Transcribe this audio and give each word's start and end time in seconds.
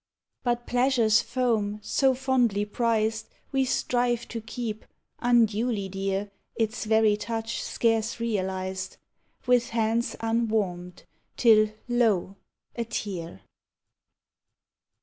But 0.41 0.65
pleasure's 0.65 1.21
foam, 1.21 1.79
so 1.83 2.15
fondly 2.15 2.65
prized, 2.65 3.27
We 3.51 3.65
strive 3.65 4.27
to 4.29 4.41
keep 4.41 4.83
(unduly 5.19 5.89
dear 5.89 6.31
Its 6.55 6.85
very 6.85 7.15
touch 7.15 7.61
scarce 7.61 8.19
realized) 8.19 8.97
With 9.45 9.69
hands 9.69 10.15
unwarmed, 10.19 11.03
till, 11.37 11.69
lo! 11.87 12.35
a 12.75 12.85
tear. 12.85 13.41